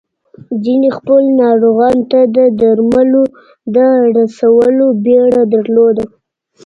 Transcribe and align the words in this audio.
ځينو 0.63 0.89
خپلو 0.97 1.27
ناروغانو 1.41 2.03
ته 2.11 2.19
د 2.35 2.37
درملو 2.59 3.23
د 3.75 3.77
رسولو 4.17 4.85
بيړه 5.03 5.41
درلوده. 5.53 6.03